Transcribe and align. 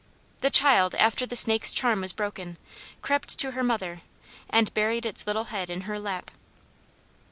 The 0.39 0.49
child, 0.49 0.95
after 0.95 1.27
the 1.27 1.35
snake's 1.35 1.71
charm 1.71 2.01
was 2.01 2.11
broken, 2.11 2.57
crept 3.03 3.37
to 3.37 3.51
her 3.51 3.63
mother 3.63 4.01
and 4.49 4.73
buried 4.73 5.05
its 5.05 5.27
little 5.27 5.43
head 5.53 5.69
in 5.69 5.81
her 5.81 5.99
lap. 5.99 6.31